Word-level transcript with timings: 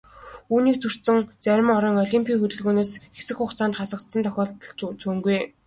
Үүнийг 0.53 0.77
зөрчсөн 0.83 1.17
зарим 1.45 1.67
орон 1.77 1.97
олимпын 2.03 2.37
хөдөлгөөнөөс 2.39 2.91
хэсэг 3.15 3.35
хугацаагаар 3.39 3.77
хасагдсан 3.79 4.21
тохиолдол 4.25 4.73
ч 4.77 4.79
цөөнгүй. 5.01 5.37